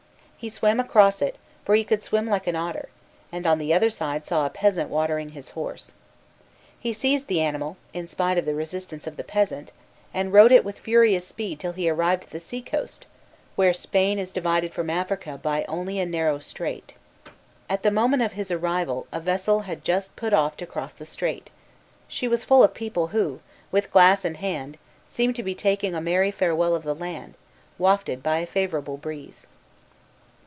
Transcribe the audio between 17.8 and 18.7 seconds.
the moment of his